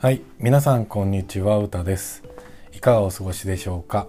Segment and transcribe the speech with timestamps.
[0.00, 2.22] はい、皆さんこんにちは、うたです。
[2.72, 4.06] いかがお過ごしでしょうか。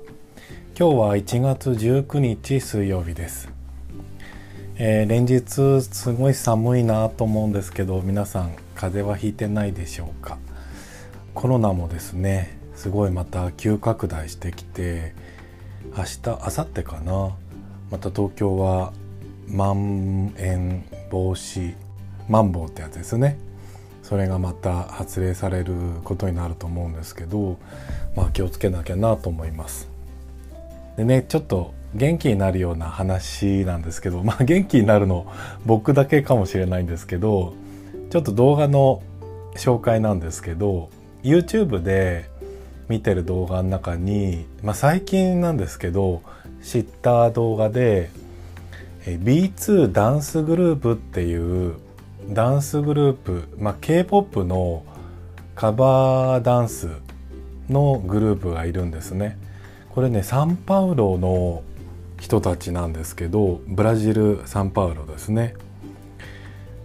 [0.77, 3.49] 今日は1月19日水曜日です。
[4.75, 10.37] えー連日すごい寒いなと思うんですけど、皆さん風邪はひいてないでしょうか。
[11.33, 15.15] コロナもですね、すごいまた急拡大してきて、
[15.97, 17.35] 明日、明後日かな、
[17.89, 18.93] また東京は
[19.47, 21.73] まん延防止、
[22.27, 23.39] マンボウってやつですね。
[24.09, 27.59] それがまた発令されることになると思うんですけど、
[28.15, 29.87] まあ、気をつけなきゃなと思います。
[30.97, 35.31] でねちょっと元気になるような話なんですけど、まあ、元気になるの
[35.63, 37.53] 僕だけかもしれないんですけど
[38.09, 39.03] ちょっと動画の
[39.55, 40.89] 紹介なんですけど
[41.21, 42.31] YouTube で
[42.87, 46.23] 見てる動画の中に、まあ、最近なんですけど
[46.63, 48.09] 知った動画で
[49.05, 51.75] え B2 ダンスグループっていう
[52.29, 54.83] ダンスグループ、まあ、K-POP の
[55.55, 56.89] カバーダンス
[57.69, 59.37] のグループがいるんですね。
[59.89, 61.63] これねサンパウロの
[62.19, 65.55] 人たちなんですけどブラジルサンパウロですね。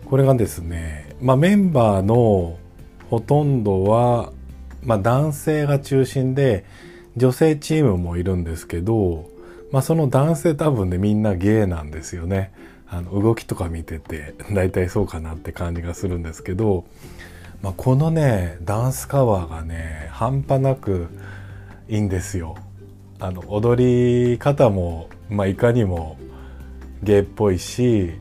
[0.07, 2.59] これがですね、まあ、メンバーの
[3.11, 4.33] ほとんどは、
[4.83, 6.65] まあ、男性が中心で
[7.17, 9.31] 女性チームもいるんですけど、
[9.71, 12.53] まあ、その男性多分ねみんなゲイなんですよね。
[12.89, 16.85] あの動きとか見てて 大体そうかなって感じがするんですけど、
[17.63, 21.09] まあ、このねダンスカバーがね半端なく
[21.89, 22.57] いいんですよ。
[23.21, 26.17] あの踊り方も、まあ、いかにも
[27.03, 28.13] ゲイっぽいし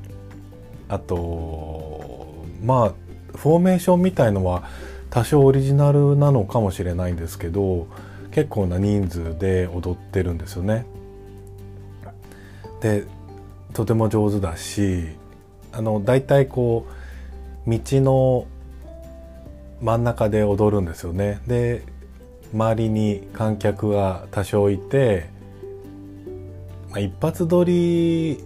[0.88, 4.64] あとまあフォーメーションみたいのは
[5.09, 7.88] 多少オリジナルなのかもしれないんですけど
[8.31, 10.86] 結構な人数で踊ってるんですよね。
[12.81, 13.06] で
[13.73, 15.07] とても上手だし
[15.71, 16.85] あの大体こ
[17.67, 18.47] う道の
[19.81, 21.41] 真ん中で踊るんですよね。
[21.47, 21.83] で
[22.53, 25.28] 周りに観客が多少いて、
[26.91, 28.38] まあ、一発撮り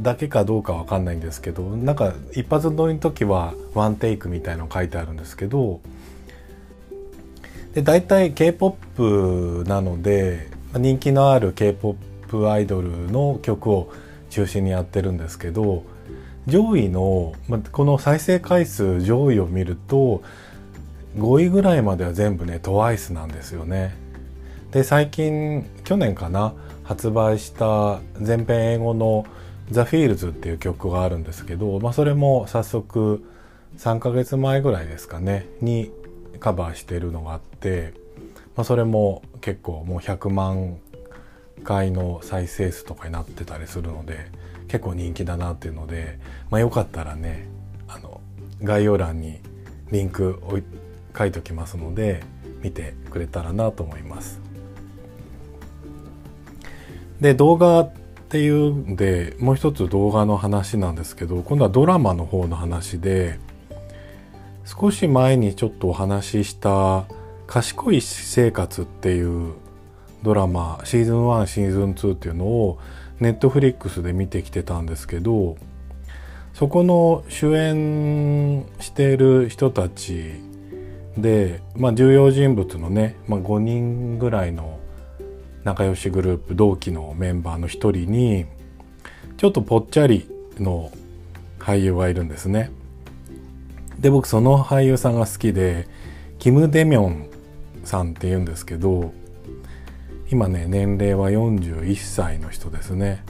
[0.00, 5.80] だけかどうかわかんないんですけどなんか一発撮りの時はワンテイクみたいの書いてあるんですけど
[7.74, 13.92] で大体 K-POP なので人気のある K-POP アイドルの曲を
[14.30, 15.84] 中心にやってるんですけど
[16.46, 20.22] 上位の、ま、この再生回数上位を見ると
[21.18, 23.94] 5位ぐらいまでは全部ね TWICE なんですよね。
[24.70, 26.54] で最近去年かな
[26.84, 29.26] 発売した全編英語の
[29.70, 33.24] 「The Fields」っていう曲があるんですけど、まあ、それも早速
[33.78, 35.90] 3ヶ月前ぐらいですかねに
[36.38, 37.94] カバーしてるのがあって、
[38.56, 40.78] まあ、それも結構もう100万
[41.60, 44.26] 回の再生数とかになってたりするので
[44.68, 46.18] 結構人気だなっていうので、
[46.50, 47.48] まあ、よかったらね
[47.88, 48.20] あの
[48.62, 49.40] 概要欄に
[49.90, 50.62] リンク置い
[51.16, 52.22] 書いておきますので
[52.62, 54.40] 見てくれたらなと思います。
[57.20, 57.92] で動画っ
[58.30, 63.38] ていうんでもう一つ動画の話なんですけど今度はドラマの方の話で
[64.64, 67.04] 少し前にちょっとお話しした
[67.48, 69.54] 「賢い私生活」っていう
[70.22, 72.78] ドラマシーズン1シーズン2っていうのを
[73.20, 75.56] ネットフリックスで見てきてたんですけど
[76.54, 80.32] そこの主演している人たち
[81.16, 84.78] で、まあ、重要人物のね、まあ、5人ぐらいの
[85.64, 88.46] 仲良しグループ同期のメンバーの一人に
[89.36, 90.28] ちょっとぽっちゃり
[90.58, 90.90] の
[91.58, 92.70] 俳優がいるんですね。
[93.98, 95.86] で僕その俳優さんが好きで
[96.38, 97.30] キム・デミョン
[97.84, 99.12] さんって言うんですけど
[100.30, 103.24] 今ね年齢は41歳の人ですね。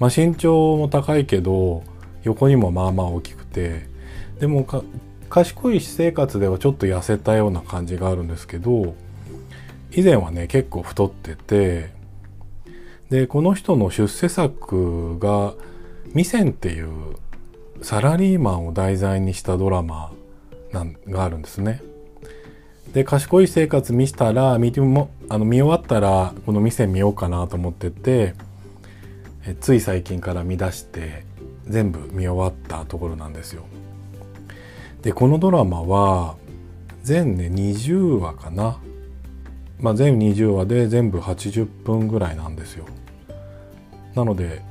[0.00, 1.84] まあ、身長も高いけど
[2.24, 3.86] 横にもまあまあ大きくて
[4.40, 4.66] でも
[5.28, 8.94] 賢い私生活ではちょっと痩せたような感じがあるんですけど
[9.92, 11.90] 以前はね結構太ってて
[13.10, 15.54] でこの人の出世作が
[16.14, 16.88] 「ミセン」っていう
[17.82, 20.12] サラリーマンを題材にしたドラマ
[21.08, 21.82] があるんですね。
[22.92, 28.34] で賢い生活見したら見もあの見終わったらこの「ミセン」見ようかなと思ってて
[29.46, 31.24] えつい最近から見出して
[31.66, 33.62] 全部見終わったところなんですよ。
[35.02, 36.36] でこのドラマは
[37.02, 38.78] 全ね20話かな、
[39.80, 42.84] まあ、全20話で全部80分ぐらいなんですよ。
[44.14, 44.62] なので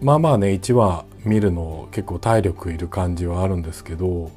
[0.00, 4.30] まあまあね1話見るの結構体力いる感じはあるんですけど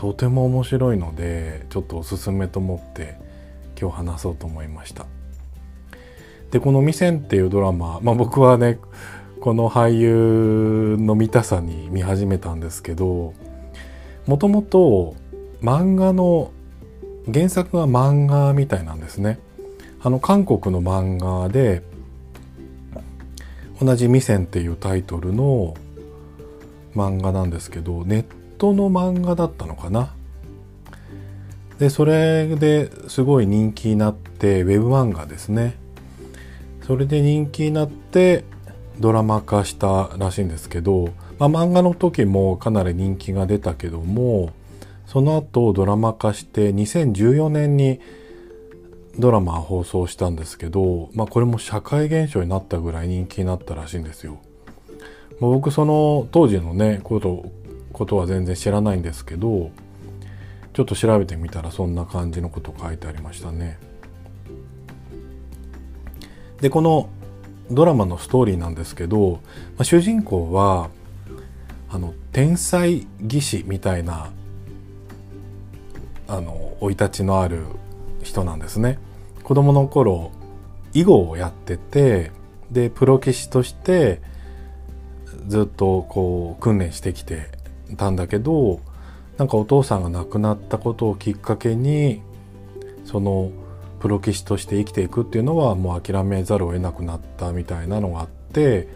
[0.00, 3.18] とても面白いのでちょっとおすすめと思って
[3.78, 5.04] 今日話そうと思いました。
[6.52, 8.78] でこの「ミセン」っていうドラマ、まあ、僕はね
[9.42, 13.34] この俳優の見たさに見始めたんですけど
[14.26, 15.16] もともと
[15.60, 16.50] 漫画の
[17.30, 19.38] 原作が漫画みたいなんですね
[20.02, 21.82] あの韓国の漫画で
[23.82, 25.74] 同じ「ミセン」っていうタイトルの
[26.96, 30.12] 漫画なんですけどネットの漫画だったのかな？
[31.78, 35.78] でそれですごい人気になってウェブ漫画ですね
[36.86, 38.44] それで人気になって
[38.98, 41.08] ドラマ化したらしいんですけど、
[41.38, 44.52] まあ、漫画の時もかなり人気が出たけども
[45.06, 47.98] その後ドラマ化して2014年に
[49.18, 54.38] ドラマ放送したんですけど、まあ、これも社会現象になったぐらい人気になったらしいんですよ。
[55.40, 57.50] ま、僕その当時のねこと
[57.92, 59.70] ことは全然知らないんですけど
[60.72, 63.78] ちょっと調べてみたらそんな感じのこと書いてありましたね。
[66.60, 67.08] でこの
[67.70, 69.38] ドラマのストーリーなんですけど、ま
[69.78, 70.90] あ、主人公は
[71.88, 74.30] あの天才技師みたいな
[76.28, 77.64] あの生い立ちのある
[78.22, 78.98] 人なんですね。
[79.42, 80.30] 子供の頃
[80.92, 82.30] 囲碁をやってて
[82.70, 84.20] でプロ棋士として
[85.48, 87.48] ずっとこう訓練してきて
[87.96, 88.80] たんだけど
[89.38, 92.22] なんかお父さんが亡くなったことをきっかけに
[93.04, 93.50] その
[94.00, 98.88] プロ棋士として生きていくっていうのはもう諦めざるを得なくなったみたいなのがあって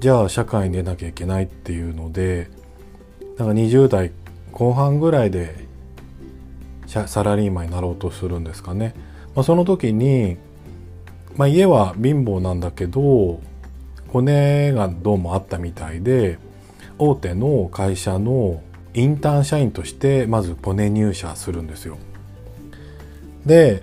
[0.00, 2.50] じゃあ社会に出なきゃいけないっていうので
[3.38, 4.12] なんか20代
[4.52, 5.66] 後半ぐらいで
[6.86, 8.94] サラリーマンになろうとするんですかね。
[9.34, 10.36] まあ、その時に、
[11.36, 13.40] まあ、家は貧乏なんだけど
[14.08, 16.38] 骨がどうもあったみたいで
[16.98, 18.62] 大手の会社の
[18.94, 21.98] インターン社員としてまずコネ入社するんですよ。
[23.44, 23.82] で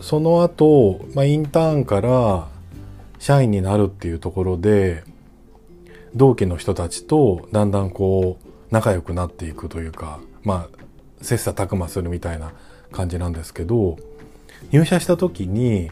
[0.00, 2.48] その後、まあ、インターンから
[3.18, 5.02] 社員になるっていうところで
[6.14, 10.78] 同期の人たちとだんだんこう仲良くなっていくというかまあ
[11.20, 12.52] 切磋琢磨するみたいな
[12.92, 13.96] 感じなんですけど
[14.70, 15.90] 入社した時に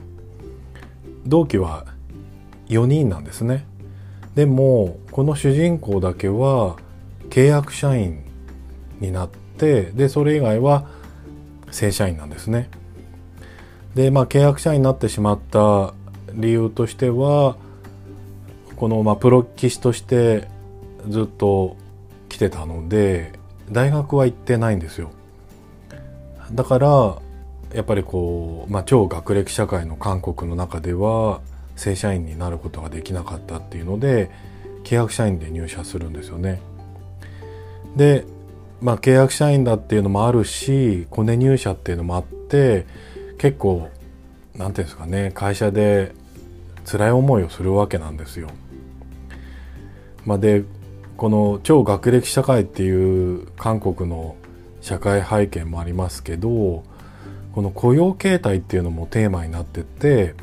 [1.27, 1.85] 同期は
[2.69, 3.65] 4人なんですね。
[4.37, 6.77] でもこの主人公だけは
[7.31, 8.23] 契約社員
[9.01, 10.87] になってでそれ以外は
[11.71, 12.69] 正社員なんですね。
[13.95, 15.95] でまあ契約社員になってしまった
[16.35, 17.57] 理由としては
[18.77, 20.49] このまあプロ棋士として
[21.09, 21.79] ずっと
[22.29, 23.33] 来てたので
[23.73, 25.13] 大学は行ってないんですよ。
[26.53, 27.17] だから
[27.73, 31.41] やっぱりこう、まあ、超学歴社会の韓国の中では
[31.77, 34.31] 正社員になることができなかったっていうので
[34.85, 36.61] 契約社員で入社するんですよね。
[37.97, 38.25] で、
[38.81, 42.87] まあ、契約社員だっていうのもあるしコネ入社っていうのもあって
[43.39, 43.89] 結構
[44.55, 46.13] 何ていうんですかね会社で
[46.85, 48.49] 辛い思いをするわけなんですよ。
[50.25, 50.65] まあ、で
[51.17, 54.37] この超学歴社会っていう韓国の
[54.81, 56.85] 社会背景もありますけど
[57.53, 60.35] この雇用形態っていうのもテーマになってて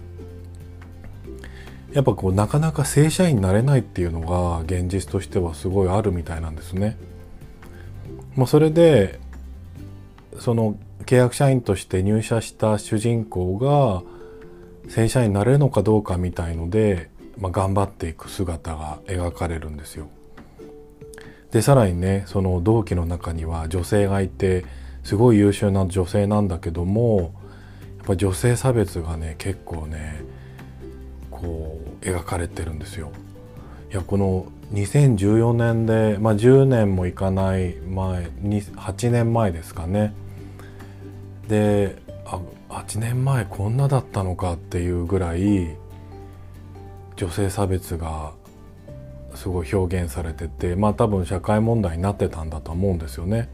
[1.93, 6.97] やっぱこうなかなか正社員になれないっていうのが現実としてはすごいあるみたいなんですね。
[8.35, 9.19] もうそれで
[10.39, 10.75] その
[11.05, 14.01] 契約社員として入社した主人公が
[14.89, 20.07] 正社員になれるのかどうかみたいので、まあ、頑張っていく姿が描かれるんですよ。
[21.51, 24.65] でさらにねその同期の中には女性がいて
[25.03, 27.35] すごい優秀な女性なんだけども
[27.97, 30.23] やっぱ女性差別がね結構ね
[31.43, 33.11] こう描かれてるんですよ。
[33.91, 40.15] いやこの2014年で、まあ、10年もいかない前8年前ですかね
[41.47, 45.75] であ8年前こんなだったのかっていうぐらい
[47.17, 48.31] 女性差別が
[49.35, 53.49] すごい表現されててまあ多分社会問題になってたんだと思うんですよね。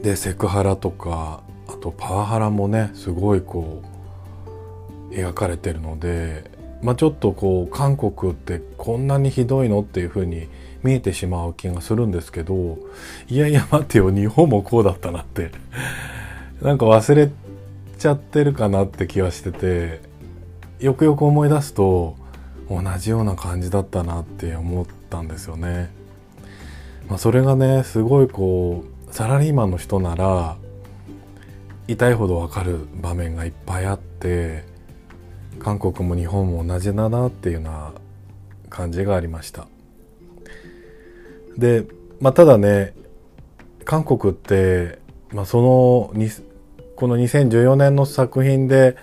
[0.00, 3.91] でセクハラとかあとパワハラもねすごいこう
[5.12, 6.50] 描かれてるので、
[6.82, 10.48] まあ、ちょっとこう韓国ってこんなにひどいのっていうふうに
[10.82, 12.78] 見えてしまう気がするんですけど
[13.28, 15.52] いやいや待てよ日本もこうだったなって
[16.60, 17.30] なんか忘れ
[17.98, 20.00] ちゃってるかなって気はしてて
[20.80, 22.16] よくよく思い出すと
[22.68, 25.90] 同じような感じだったなって思ったんですよね。
[27.08, 30.56] まあ、それがねすごいこうサラリーマンの人なら
[31.86, 34.64] 痛いほどわかる場面がいっぱいあって
[35.58, 37.92] 韓国も日本も同じだなっていうような
[38.70, 39.66] 感じがありました。
[41.56, 41.84] で、
[42.20, 42.94] まあ、ただね
[43.84, 44.98] 韓国って、
[45.32, 46.14] まあ、その
[46.96, 48.96] この2014年の作品で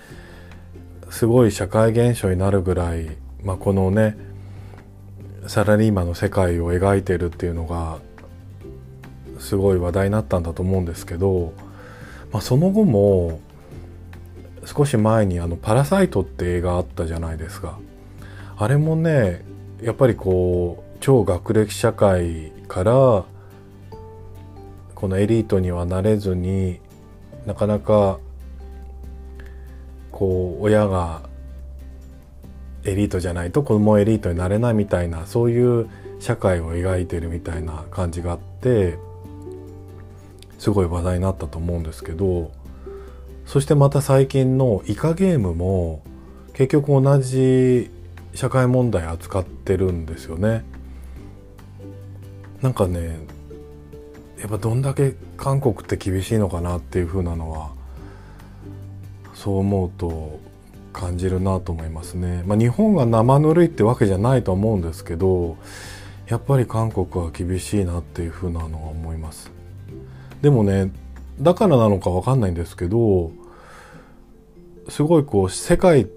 [1.09, 4.17] すごい社会現象になるぐらいまあ、このね
[5.47, 7.99] サラリーマンの世界を描いてるっていうのが
[9.39, 11.53] すごい話題になったんだと思うんですけど、
[12.31, 13.39] まあ、その後も
[14.75, 17.79] 少し前にあの「パラサイト」って映画あったじゃないですか。
[18.55, 19.43] あれもね
[19.81, 22.91] やっぱりこう超学歴社会から
[24.93, 26.79] このエリートにはなれずに
[27.47, 28.19] なかなか
[30.11, 31.21] こう親が
[32.83, 38.99] エリートじゃないと子供エリートになれないみたいなそういう社会を描いてるみたいな感じがあって
[40.59, 42.51] すごい話題になったと思うんですけど
[43.49, 46.03] そしてまた最近のイカゲームも
[46.53, 47.89] 結局同じ
[48.35, 50.63] 社会問題扱ってるんですよね。
[52.61, 53.17] なんかね
[54.39, 57.71] やっぱどんだけ韓国って厳しいのかなっていう風なのは
[59.33, 60.39] そう思うと
[60.93, 62.43] 感じるなと思いますね。
[62.45, 65.57] まあ、日本が生ぬるいってわけじゃないと思うんですけど
[66.27, 69.49] やっぱり韓国は厳しいなっていう風なのは思います。
[70.43, 70.91] でもね
[71.41, 73.31] だからなのかわかんないんですけど
[74.89, 76.07] すごいこう世界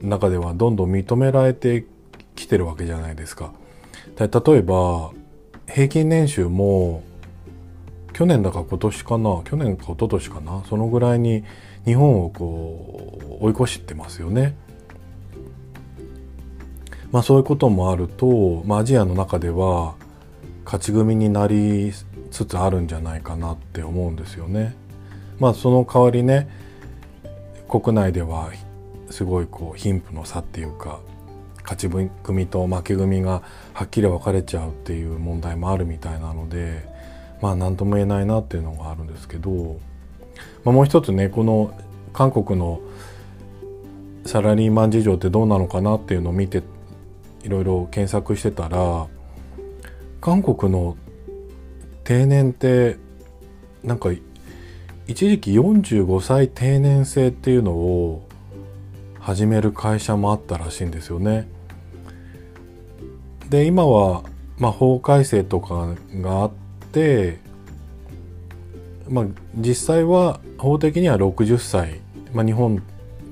[0.00, 1.86] の中ではどんどん認められて
[2.34, 3.52] きてるわけじゃないですか。
[4.18, 5.10] 例えば
[5.68, 7.02] 平均年収も
[8.12, 11.44] 去年だか今年かな去年か一昨年かなそのぐらいに
[11.84, 14.56] 日本をこう追い越してますよね。
[17.10, 19.94] まあそういうこともあると、まあ、アジアの中では
[20.64, 21.92] 勝ち組になり
[22.32, 24.74] つつあるんじゃないかなって思うんですよね。
[25.38, 26.48] まあその代わりね
[27.68, 28.50] 国内では
[29.10, 31.00] すごいこう貧富の差っていうか
[31.62, 33.42] 勝ち組と負け組が
[33.74, 36.88] はっきり分かれちゃうっていう問題もあるみたいなので
[37.40, 39.78] まあ何とも言えないなっていうのがあるんですけど、
[40.64, 41.78] まあ、もう一つねこの
[42.12, 42.80] 韓国の
[44.24, 46.62] サラリーマン事情ってどうなのかなっていうのを見て
[47.42, 49.06] いろいろ検索してたら
[50.20, 50.96] 韓国の
[52.04, 52.96] 定年って
[53.84, 54.10] なんか
[55.06, 58.28] 一時期45歳定年制っていうのを
[59.18, 61.48] 始める会社もあったらしいんですよね。
[63.48, 64.22] で今は、
[64.58, 66.52] まあ、法改正とかがあっ
[66.92, 67.38] て、
[69.08, 72.00] まあ、実際は法的には60歳、
[72.32, 72.82] まあ、日本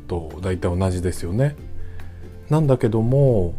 [0.07, 1.57] と大体同じですよね。
[2.51, 3.55] なんだけども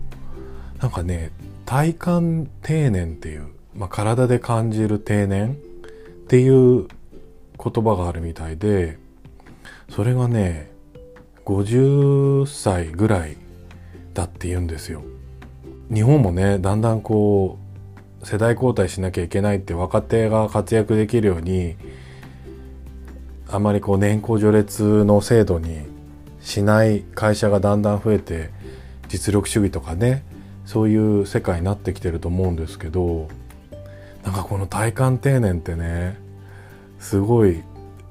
[0.79, 1.31] なんかね
[1.65, 5.55] 体感定年っていう、まあ、体で感じる定年っ
[6.27, 6.87] ていう
[7.57, 8.97] 言葉があるみたいで
[9.89, 10.71] それがね
[11.45, 13.37] 50歳ぐらい
[14.13, 15.03] だって言うんですよ。
[15.93, 17.57] 日本もねだんだんこ
[18.21, 21.75] う世代交代しなきゃいけないって若手が活躍できるように
[23.49, 25.81] あまりこう年功序列の制度に
[26.39, 28.49] しない会社がだんだん増えて
[29.09, 30.23] 実力主義とかね
[30.65, 33.27] そういう世界になってきてると思うんですけど
[34.23, 36.17] なんかこの体感定年ってね
[36.99, 37.63] すごい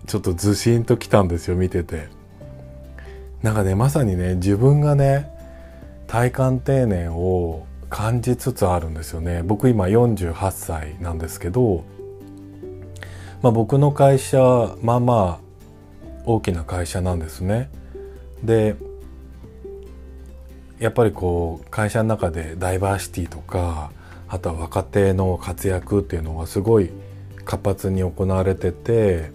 [0.07, 2.21] ちょっとずしんときたんですよ見てて。
[3.43, 5.31] なんかねまさにね自分がね
[6.07, 11.85] 体感定年を感じつつあるんですよね僕今48歳なんですけど、
[13.43, 15.51] まあ、僕の会社まあまあ
[16.27, 17.71] 大きな会社なんですね
[18.45, 18.77] で
[20.79, 23.91] やっぱりこう会社の中でダイバーシティとか
[24.31, 26.91] あとは若手の活躍っていうのがすごい
[27.45, 29.33] 活発に行われてて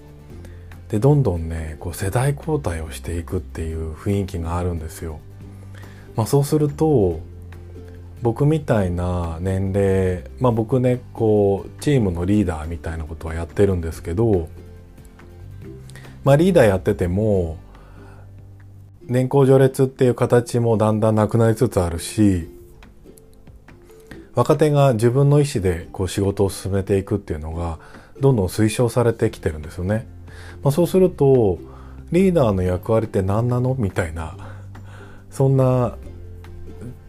[0.89, 5.19] でどんどんねこう世代交代をしていくっていう雰囲気があるんですよ。
[6.15, 7.19] まあ、そうすると
[8.21, 14.47] 僕みたいな年齢まあ僕ねこうチームのリーダーみたいなことはやってるんですけど
[16.23, 17.57] まあリーダーやってても
[19.03, 22.49] 年功序列っていう形もだんだんなくなりつつあるし
[24.35, 27.79] 若手が自分の意思でこう仕事を進めていくっていうのが
[28.19, 30.07] どんどん推奨されてきてるんですよね。
[30.61, 31.57] まあ、そうすると
[32.11, 33.75] リーダーの役割って何なの？
[33.75, 34.37] みたいな
[35.31, 35.97] そんな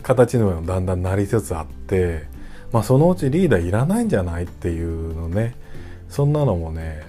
[0.02, 2.24] 形にもだんだんなりつつあって、
[2.72, 5.56] まあ、そのうちリーダーいらないんじゃないっていうのね
[6.08, 7.02] そんなのもね、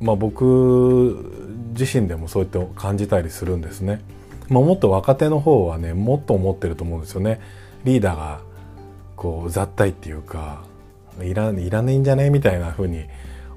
[0.00, 1.30] まあ、僕
[1.78, 4.00] 自身でもそうやって感じたりするんですね。
[4.48, 7.40] まあ、もっと若手の方はねもっと思ってると思うんですよね。
[7.84, 8.40] リーダーが
[9.16, 10.64] こう雑体っていうか
[11.22, 13.04] いらいらねえんじゃねえみたいな風に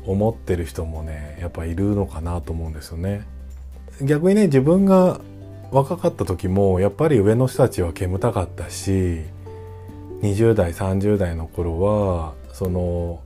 [0.06, 3.28] 思ってる人もねやっぱいるのかなと思うんですよね。
[4.02, 5.20] 逆にね自分が
[5.72, 9.22] 若かった時もやっぱり上の人たちは煙たかったし
[10.22, 13.22] 20代30代の頃はその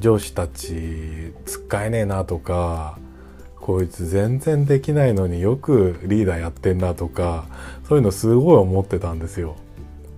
[0.00, 2.98] 上司たち使えねえなとか
[3.60, 7.46] こいつ全然できないのによくリーダーやってんなとか
[7.88, 9.56] そういうのすごい思ってたんですよ。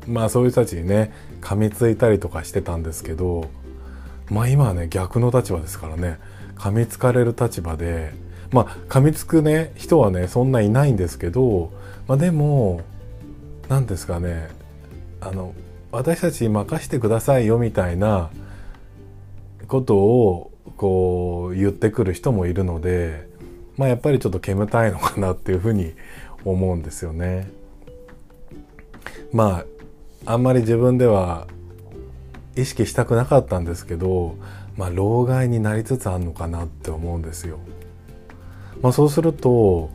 [0.08, 1.12] まあそういう人たちにね
[1.46, 3.48] 噛みついたりとかしてたんですけど
[4.30, 6.18] まあ今はね逆の立場ですからね
[6.56, 8.12] 噛みつかれる立場で
[8.50, 11.70] まあ噛みつくね人はねそんないないんですけど、
[12.08, 12.80] まあ、でも
[13.68, 14.48] 何ですかね
[15.20, 15.54] あの
[15.92, 18.30] 私たちに任してくださいよみたいな
[19.68, 23.28] ことをこう言ってくる人もいるので、
[23.76, 25.94] まあ、やっぱりちょっと煙たいのかなっていうふうに
[26.44, 27.48] 思うんですよね。
[29.32, 29.75] まあ
[30.26, 31.46] あんまり自分では
[32.56, 34.36] 意識したくなかったんですけど、
[34.76, 37.60] まあ、老害になりつつあるのかなって思うんですよ。
[38.82, 39.90] まあ、そうすると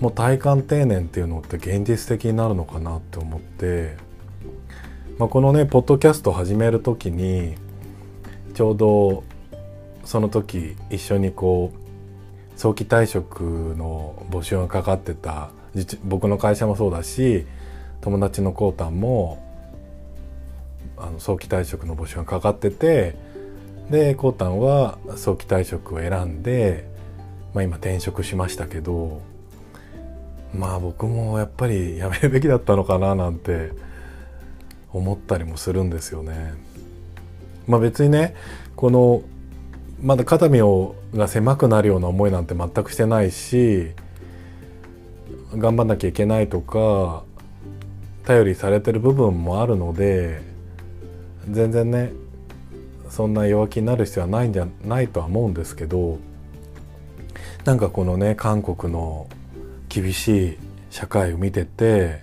[0.00, 3.96] もう体感定年っていうのって現実的になるのかなって思って、
[5.18, 7.54] まあ、このねポッドキャスト始める時に
[8.54, 9.24] ちょうど
[10.04, 13.42] その時一緒にこう早期退職
[13.76, 15.50] の募集がかかってた
[16.04, 17.46] 僕の会社もそうだし
[18.04, 19.42] 友達のこうたんも
[20.98, 23.16] あの早期退職の募集がかかってて
[23.88, 26.86] でこうたんは早期退職を選んで、
[27.54, 29.22] まあ、今転職しましたけど
[30.54, 33.70] まあ僕もやっぱりやめるべきだったのかななんて
[34.92, 36.52] 思ったりもするんですよね。
[37.66, 38.34] まあ別にね
[38.76, 39.22] この
[40.02, 43.92] まだ肩身をが狭くなるような思いなんて全くしてないし
[45.54, 47.24] 頑張んなきゃいけないとか
[48.24, 50.40] 頼りされてる部分もあるので
[51.50, 52.12] 全然ね
[53.10, 56.18] そんな弱気になる必要はないんじゃないとは思うんですけど
[57.64, 59.28] なんかこのね韓国の
[59.88, 60.58] 厳しい
[60.90, 62.22] 社会を見てて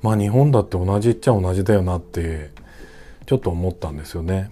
[0.00, 2.50] まあ日本だって同じっちゃ同じだよなって
[3.26, 4.50] ちょっと思ったんですよね。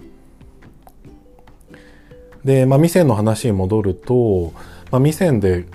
[2.45, 4.53] で、まあ、店の話に戻ると、
[4.91, 5.65] まあ、店で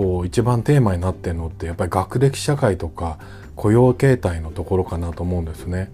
[0.00, 3.18] こう一番テーマになってるのってやっぱり学歴社会とか
[3.54, 5.92] 雇用形態のところかなと思うんですね。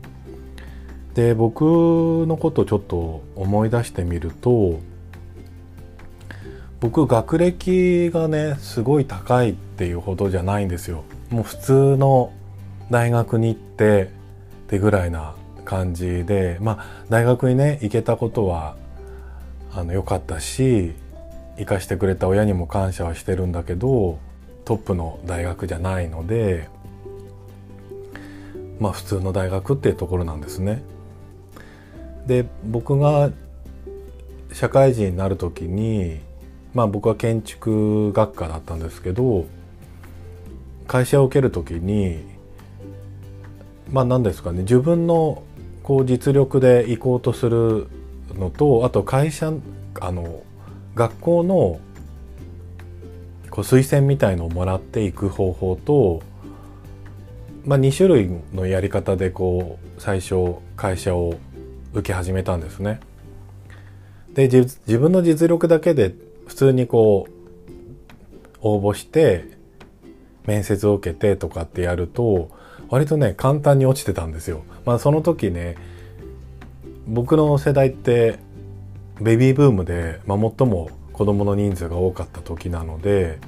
[1.15, 1.63] で僕
[2.29, 4.79] のことちょっと思い出してみると
[6.79, 11.03] 僕学歴がねすごい高いっていうほどじゃないんですよ。
[11.31, 12.33] もう普通の
[12.93, 14.07] 大学に行ってっ
[14.69, 18.77] てぐらいな感じでまあ大学にね行けたことは
[19.75, 20.95] あの良かったし
[21.59, 24.19] 行かしてくれた親にも感謝はしてるんだけど
[24.65, 26.69] トップの大学じゃないので
[28.79, 30.83] まあ普通の大学っていうところなんですね。
[32.27, 33.31] で僕が
[34.53, 36.21] 社会人になる時に
[36.75, 39.47] まあ僕は建築学科だったんですけど
[40.87, 42.25] 会社を受ける時に
[43.91, 45.43] まあ何ですかね自分の
[45.83, 47.87] こう実力で行こうとする
[48.35, 49.53] のとあと会社
[50.01, 50.43] あの
[50.97, 51.79] 学校の
[53.51, 56.23] こう推薦みたいのをもらっていく方法と、
[57.65, 61.39] まあ、2種類のやり方でこう最初会社を
[61.93, 63.01] 受け始めたんですね。
[64.33, 66.15] で自分の実力だけで
[66.47, 69.45] 普通にこう応募して
[70.47, 72.51] 面接を受けてとかってやると
[72.89, 74.63] 割とね簡単に落ちてたんですよ。
[74.87, 75.77] まあその時ね
[77.07, 78.46] 僕の世代って
[79.21, 83.39] ベビーブームで、まあ、最も子供の人数が多かった時なので、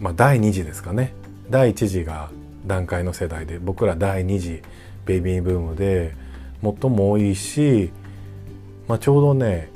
[0.00, 1.14] まあ、第2次ですかね
[1.50, 2.30] 第1次が
[2.66, 4.62] 段階の世代で僕ら第2次
[5.06, 6.14] ベビーブームで
[6.62, 7.92] 最も多いし、
[8.88, 9.70] まあ、ちょうどね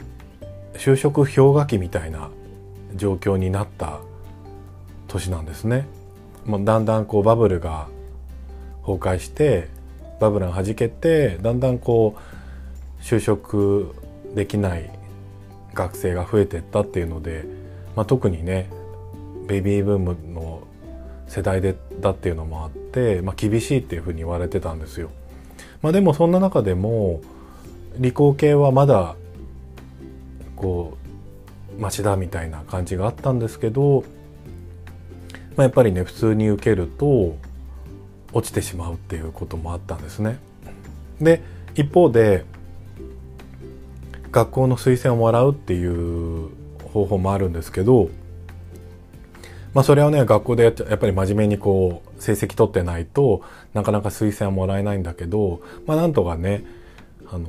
[0.74, 2.30] 就職氷河期みたいな
[2.94, 4.00] 状況になった
[5.08, 5.86] 年なんですね。
[6.44, 7.88] もうだんだんこうバブルが
[8.82, 9.68] 崩壊して
[10.20, 13.94] バブルがはじけてだんだんこう就職
[14.36, 14.90] できない
[15.72, 17.44] 学生が増えてったっていうので、
[17.96, 18.70] まあ、特にね
[19.48, 20.62] ベビーブームの
[21.26, 25.10] 世代でだっていうのもあって、まあ、厳しいっていうふうに言われてたんですよ。
[25.82, 27.20] まあ、でもそんな中でも
[27.96, 29.16] 理工系はまだ
[30.54, 30.96] こ
[31.78, 34.04] う町田みたいな感じがあったんですけど、
[35.56, 37.36] まあ、やっぱりね普通に受けると
[38.32, 40.38] 落ちてしまうっていうこともあったんですね。
[41.20, 41.42] で
[41.74, 42.44] 一方で
[44.36, 46.50] 学校の推薦をもらうっていう
[46.92, 48.10] 方法もあるんですけど
[49.72, 56.64] まあそれはね学校でやっぱり真面目にこう成績取ってないとなかなか推薦はもらえないんだけどまあなんとかね
[57.32, 57.48] あの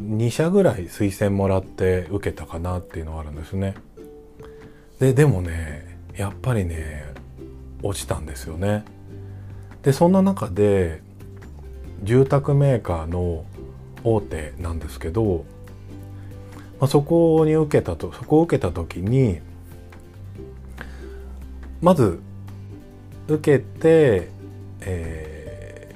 [0.00, 3.74] 2社ぐらい推薦もらって受けたかなっていうのはあるんですね。
[4.98, 7.04] ででもねやっぱりね
[7.80, 8.84] 落ちたんですよね。
[9.82, 11.00] でそんな中で
[12.02, 13.44] 住宅メーカーの
[14.02, 15.44] 大手なんですけど
[16.82, 19.38] まあ、そこに受けたとそこを受けた時に
[21.80, 22.18] まず
[23.28, 24.28] 受けて、
[24.80, 25.94] え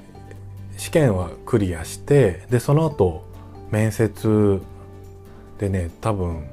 [0.77, 3.25] ー、試験はクリアしてでその後
[3.69, 4.61] 面接
[5.59, 6.47] でね多分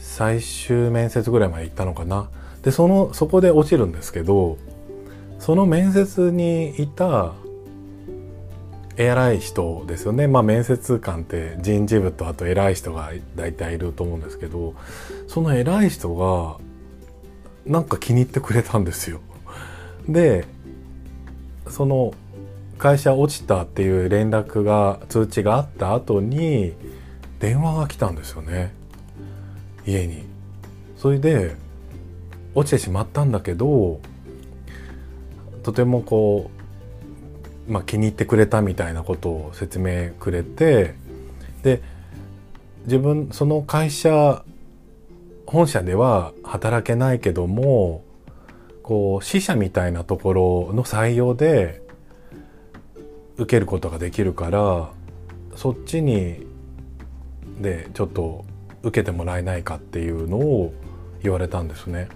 [0.00, 2.28] 最終面接ぐらいまで行ったのかな。
[2.62, 4.58] でそのそこで落ちるんですけど
[5.38, 7.34] その面接にいた
[8.96, 14.74] 偉い人ですよねまあ面接官って人事部とあと偉い人が大体いると思うんですけど
[15.28, 16.58] その偉い人が
[17.66, 19.20] なんか気に入ってくれたんですよ。
[20.08, 20.44] で
[21.68, 22.12] その
[22.76, 26.74] 会社落ちたっていう連絡が通知があった後に
[27.38, 28.74] 電話が来たんですよね
[29.86, 30.24] 家に。
[30.96, 31.54] それで
[32.54, 34.00] 落ちてしまったんだけど
[35.62, 36.51] とてもこう、
[37.68, 40.94] まあ、気に入ってくれたみたいなことを説明くれて
[41.62, 41.82] で
[42.84, 44.44] 自分その会社
[45.46, 48.02] 本社では働けないけども
[48.82, 51.82] こう支社みたいなところの採用で
[53.36, 54.90] 受けることができるから
[55.54, 56.46] そっちに
[57.60, 58.44] でちょっと
[58.82, 60.72] 受けてもらえないかっていうのを
[61.22, 62.08] 言われたんですね。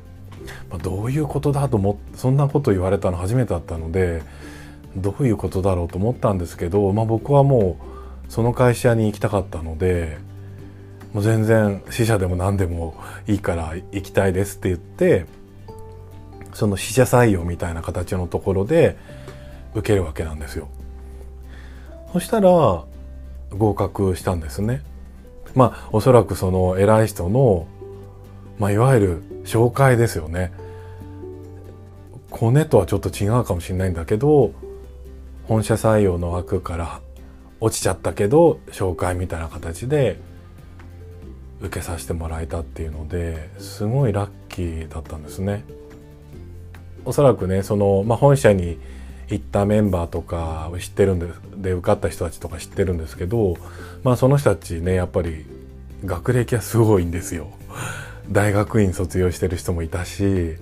[0.70, 4.22] まあ、どういうことだと思ってそんなこと言われたの初めてだったので
[4.96, 7.78] どういうことだろうと思ったんですけど、まあ、僕はも
[8.28, 10.18] うその会社に行きたかったので
[11.12, 12.94] もう全然死者でも何でも
[13.26, 15.26] いいから行きたいですって言って
[16.52, 18.96] その死者採用みたいな形のところで
[19.74, 20.68] 受けるわけなんですよ。
[22.12, 22.84] そしたら
[23.50, 24.82] 合格したんですね。
[25.54, 27.66] まあおそらくその偉い人の、
[28.58, 30.52] まあ、いわゆる紹介ですよね。
[32.30, 34.52] コネとはちょっと違うかもしれないんだけど
[35.48, 37.00] 本社採用の枠から
[37.60, 40.18] 落ちちゃったけど紹介みたいな形で
[41.60, 45.64] 受けさせてもらえたっていうのですごいラッキーだったんですね。
[47.04, 48.78] おそらくねその、まあ、本社に
[49.28, 53.56] 行ったメンバーとか知ってるんでで受かった人たちとか知ってるんですけど、
[54.02, 55.46] まあ、その人たちねやっぱり
[56.04, 57.48] 学歴はすごいんですよ。
[58.30, 60.56] 大学院卒業してる人もいたし、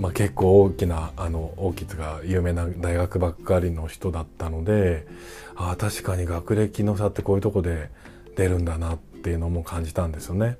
[0.00, 5.06] まあ、結構大きなあの大きが有名な大学ばっかりの人だったので
[5.54, 7.90] ああ確かに学歴の差ってこういうとこで
[8.34, 10.56] 出るんだなっていうのも感じたんですよね。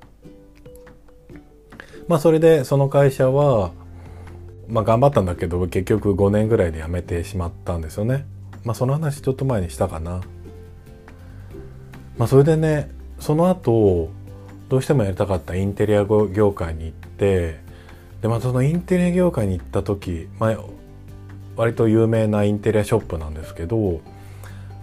[2.07, 3.71] まあそれでその会社は
[4.67, 8.27] まあ頑張ったんだけど結局5年ぐらいで辞めてしまったんですよね。
[8.63, 10.21] まあその話ちょっと前にしたかな。
[12.17, 14.11] まあそれでねその後
[14.69, 17.70] どうしてもやりたかったインテリア業界に行って
[18.21, 20.57] でまあそのインテリア業界に行った時、まあ、
[21.55, 24.01] 割と有名なインテリアショップなんですけど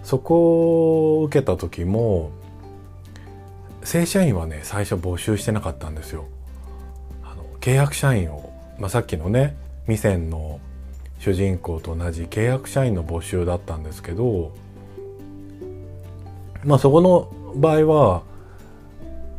[0.03, 2.31] そこを受けた時も
[3.85, 6.27] 正社員はね最初募集してなかったんですよ。
[7.22, 10.61] あの契約社員を、まあ、さっきのね未線の
[11.18, 14.53] 主人公と同じ契約社員の募集だったんですけど
[16.64, 18.22] まあそこの場合は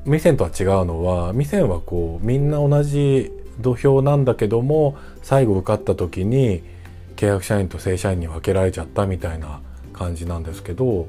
[0.05, 6.63] 未線とは違うのは未線はこうみんな同じ土俵なんだけども最後受かった時に
[7.15, 9.59] 契約社員と正社員に分けられちゃったみたいな
[9.93, 11.07] 感じなんですけど、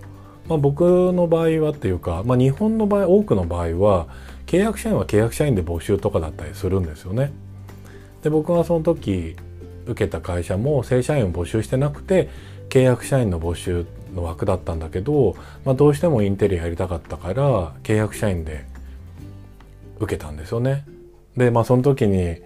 [0.48, 4.08] まあ、僕の場合はっていうか、まあ、日本の場合多くの場合は
[4.46, 7.32] 契約社員は契約社員で募集とかだったりするんですよね。
[8.22, 9.36] で僕がその時
[9.86, 12.28] 受けた会社も正社員を募集してなくて
[12.68, 18.66] 契約社員の募集の枠だったんだけど、まあ、どうしてもインテリアやりたかったから契約社員で
[20.00, 20.84] 受けたんですよね。
[21.36, 22.40] でまあその時に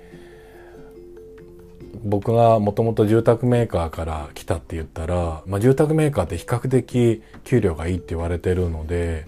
[2.05, 9.27] 僕がもともと住宅メーカーから来たって言ったら、まあ、住宅メーカーって比較的給料がいいって言われてるので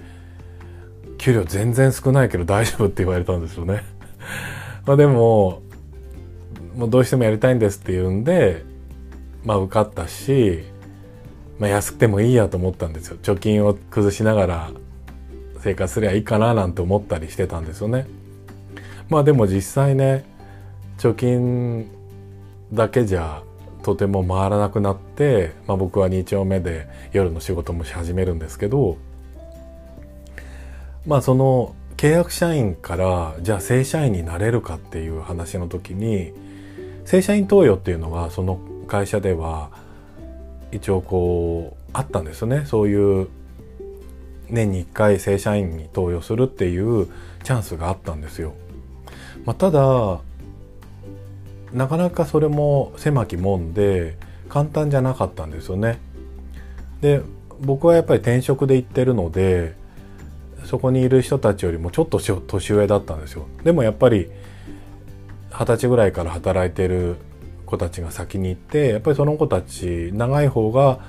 [1.17, 3.83] 給料全然少ないけど大丈夫って言われたんですよね。
[4.85, 5.63] まあでも
[6.77, 8.63] もうどうしてもやりたいんですって言うんで
[9.43, 10.65] まあ受かったし、
[11.59, 14.71] まあ、安くてもいいやと思ったんですよ貯金を崩しながら
[15.61, 18.07] 生活すりゃいいかななんて思ったりしてたんですよね。
[19.11, 20.25] まあでも実際ね
[20.99, 21.91] 貯金
[22.73, 23.43] だけじゃ
[23.83, 28.97] とても回らなくなって、まあ、僕は2丁目で夜の仕事もし始めるんですけど
[31.07, 36.33] まあその契約社員からじゃあ正社員になれるかっていう話の時に
[37.05, 39.71] 正社員投与っていうのがその会社では
[40.73, 43.29] 一応こうあったんですよねそういう
[44.51, 47.07] 年に1回正社員に投与するっていう
[47.45, 48.55] チャンスがあったんですよ。
[49.47, 50.21] まあ、ただ
[51.73, 55.99] なかなかそれも狭き門で簡単じゃなかったんですよね。
[57.01, 57.23] で
[57.61, 59.75] 僕はやっぱり転職で行ってるので
[60.65, 63.47] そこにいる人たちよりもちょっと年上だったんですよ。
[63.63, 64.29] でもやっぱり
[65.51, 67.17] 二十歳ぐらいから働いてる
[67.65, 71.01] 子たちが先に行ってやっぱりその子たち長い方が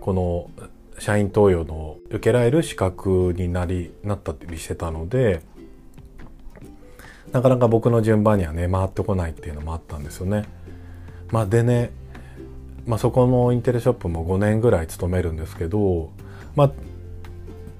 [0.00, 0.50] この
[0.98, 5.42] 社員登用の受けられる資格になりなったりしてたので
[7.36, 10.44] なかなか僕の順番にはね回ってこないっていうのもあったんですよね。
[11.30, 11.90] まあ、でね、
[12.86, 16.10] まあ、そこのインテリショップも5年ぐらい勤めるんですけど、
[16.54, 16.72] まあ、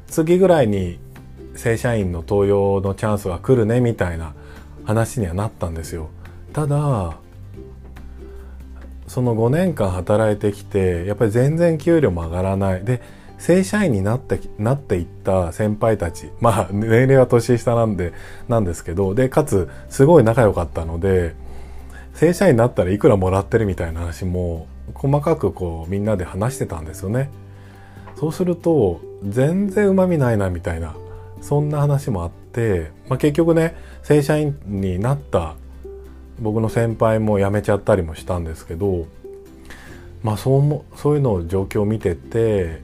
[0.08, 0.98] 次ぐらいに
[1.54, 4.34] 正社員の登用のチャンスが来るねみたいな
[4.84, 6.10] 話にはなったんですよ。
[6.52, 7.16] ただ
[9.06, 13.00] その5年間働いてきてやっぱり全然給料も上がらないで
[13.38, 18.12] 正社員になってなっていった先輩たちまあ年齢は年下なんで
[18.48, 21.34] なんですけどでかつすごい仲良かったので
[22.14, 27.30] 正社員になったらいくらもらってるみたいな話も細かくこうみんなで話してたんですよね。
[28.16, 30.96] そうすると全然うまみないなみたいな
[31.42, 35.56] そんな話もあって、まあ、結局ね正社員になった
[36.40, 39.06] 僕の先輩も辞めちゃったりもしたんですけど
[40.22, 42.80] まあそうもそういうのを状況を見てて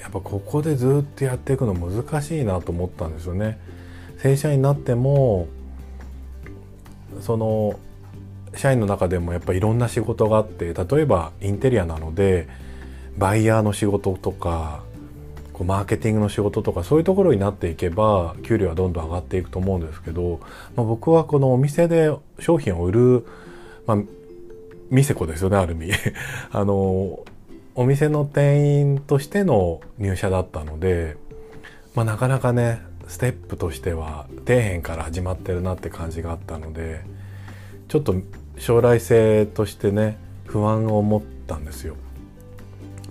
[0.00, 3.58] やっぱここでずっとやっていくの難しいなと思ったんですよね。
[4.18, 5.48] 正社員になっても
[7.20, 7.78] その
[8.54, 12.48] 社員の中でもやっぱいろんな仕事があって例えばインテリアなので
[13.16, 14.82] バイヤーの仕事とか
[15.52, 20.40] こうマーケティングの仕事とかそういうところになっていけば給料はどんどん上がっていくと思うんですけど、
[20.76, 23.26] まあ、僕はこのお店で商品を売る、
[23.86, 23.98] まあ、
[24.90, 25.92] 店子ですよねある意味
[26.50, 27.20] あの
[27.74, 31.16] お店の店員としての入社だったので、
[31.94, 37.04] まあ、なかなかねステップとしては底辺から始まってるなって感じがあったので
[37.88, 38.14] ちょっと
[38.58, 41.96] 将来性としてね不安を持ったんですよ。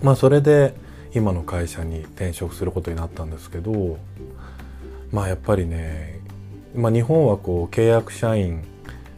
[0.02, 0.74] まあそれで
[1.14, 3.98] 今の会社に転職することになったんですけど
[5.12, 6.20] まあやっぱりね、
[6.74, 8.62] まあ、日本はこう契約社員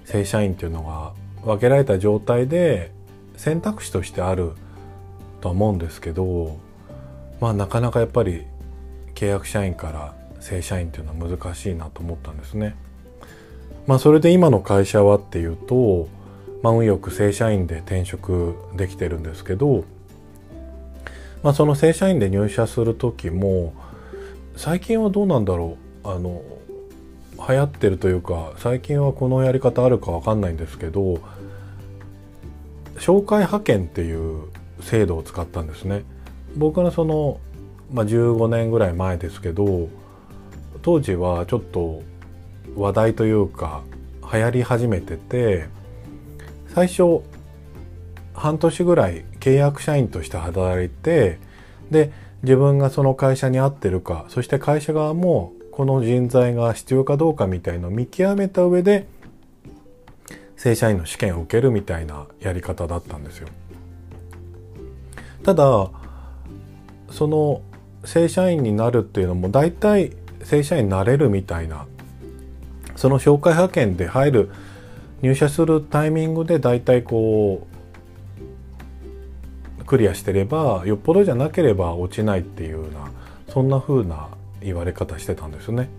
[0.04, 1.12] 正社員っていうのが
[1.44, 2.92] 分けられた状態で
[3.36, 4.52] 選択肢としてある
[5.42, 6.56] とは思うんですけど
[7.40, 8.44] まあなかなかやっぱり
[9.14, 12.74] 契約社員から正社員っていうのは難しいなと思ったんですね。
[13.86, 16.08] まあそれで今の会社はっていうと、
[16.62, 19.84] まあ、運よく正社員で転職できてるんですけど
[21.42, 23.74] まあ、その正社員で入社する時も
[24.54, 26.08] 最近はどうなんだろう？
[26.08, 26.40] あの
[27.48, 31.18] 流行ってるというか最近はこのやり方あるか分かんないんですけど
[32.94, 34.44] 紹介派遣っていう
[34.82, 36.04] 制度を使ったんですね。
[36.56, 37.40] 僕のその、
[37.92, 39.88] まあ、15年ぐらい前ですけど
[40.82, 42.02] 当時はちょっと
[42.76, 43.82] 話題というか
[44.32, 45.66] 流行り始めてて
[46.68, 47.22] 最初
[48.34, 51.38] 半年ぐらい契約社員として働いて
[51.90, 59.06] で自分がその会社に合ってるかそして会社側もこの人材が必要かどうかみたいのを見極めた上で
[60.56, 63.48] 正社員の試験を受けるみたいなやり方だったんですよ。
[65.42, 65.90] ただ
[67.10, 67.62] その
[68.04, 70.12] 正社員になるっていうのも大体
[70.44, 71.86] 正社員になれるみたいな
[72.96, 74.50] その紹介派遣で入る
[75.22, 77.66] 入社するタイミングで大体こ
[79.80, 83.10] うクリアしてればよっぽどじゃなければ落ちないっていうような
[83.48, 84.28] そんな風な
[84.60, 85.90] 言われ方してたんですね。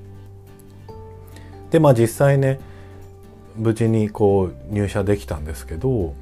[1.69, 2.59] でまあ実際ね
[3.55, 6.15] 無事にこう入社できたんですけど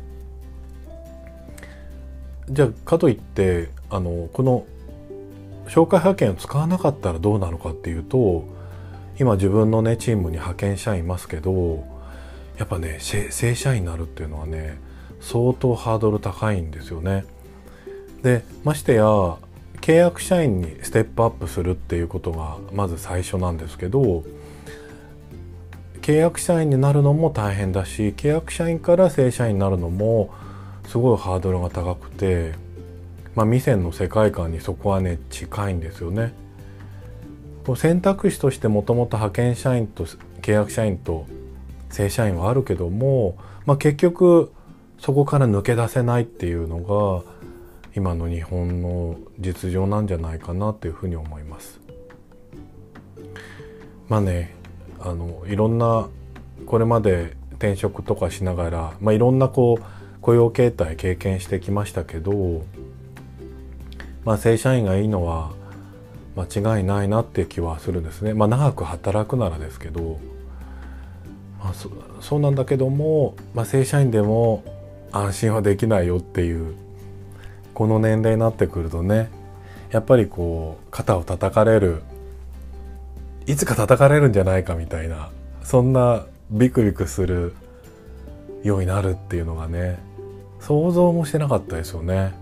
[2.49, 4.65] じゃあかといってあのこの
[5.67, 8.45] 紹介派遣を使わなかったらどうなのかっていうと
[9.19, 11.85] 今自分のねチームに派遣社員いますけど
[12.57, 14.79] やっぱね正社員になるっていうのはね
[15.19, 17.25] 相当ハードル高いんですよね。
[18.23, 19.03] でましてや
[19.81, 24.23] 契約社員にステップアップするっていうことがまず最初なんですけど
[26.01, 30.33] 契約社員になるのも大変だし契約社員から正社員になるのも
[30.91, 32.51] すごいハードルが高くて、
[33.33, 36.33] まあ、店の世界観にそこはね近いんですよね。
[37.77, 40.05] 選択肢としてもともと派遣社員と
[40.41, 41.27] 契約社員と
[41.91, 44.51] 正社員はあるけども、まあ、結局
[44.99, 47.31] そこから抜け出せないっていうのが
[47.95, 51.79] 今の日本の実情なんじゃないかなっていうふうに思います。
[54.09, 54.53] まあね
[54.99, 56.09] あのいろんな
[56.65, 62.63] これまで転職とかしながら、まあ、いろんなこう雇用形態経験してきましたけど、
[64.23, 65.51] まあ、正社員がいいのは
[66.35, 68.33] 間違いないなっていう気はするんですね。
[68.33, 70.19] まあ、長く働くならですけど、
[71.59, 71.89] まあ、そ
[72.21, 74.63] そうなんだけども、まあ、正社員でも
[75.11, 76.75] 安心はできないよっていう
[77.73, 79.29] この年齢になってくるとね
[79.91, 82.01] やっぱりこう肩を叩かれる
[83.47, 85.31] いつか叩かれるんじゃないかみたいな
[85.63, 87.53] そんなビクビクする
[88.63, 89.99] ようになるっていうのがね
[90.61, 92.33] 想像もしてなかったですよね。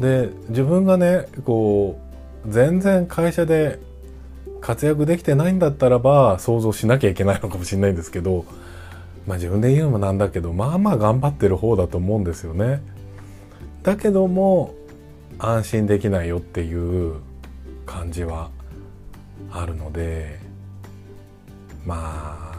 [0.00, 1.98] で自分がねこ
[2.46, 3.78] う全然会社で
[4.60, 8.44] 活躍できてないんだったらば想像しなきゃいけないのかもしれないんですけど
[9.26, 12.82] まあ自分で言うのもなんだけどまあまあ頑張ってる方だと思うんですよね。
[13.82, 14.74] だけども
[15.38, 17.16] 安心できないよっていう
[17.86, 18.50] 感じは
[19.50, 20.40] あるので
[21.84, 22.52] ま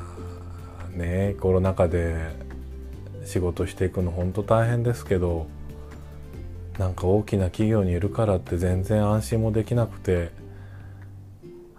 [0.86, 2.43] あねコロナ禍で
[3.26, 5.48] 仕事していくの本当大変ですけど
[6.78, 10.32] なんか大きな企業にいるからって全然安心もできなくて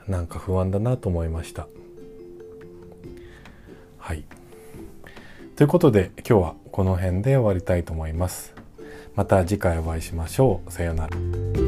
[0.06, 1.66] なんか不安だなと思いました。
[3.98, 4.24] はい。
[5.56, 8.54] ということで今日はこの辺で終わりたいと思います。
[9.14, 10.70] また次回お会いしましょう。
[10.70, 11.63] さようなら。